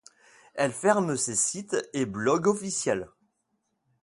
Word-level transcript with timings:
Elle 0.55 0.71
ferme 0.71 1.15
ses 1.15 1.35
site 1.35 1.75
et 1.93 2.07
blog 2.07 2.47
officiels. 2.47 3.07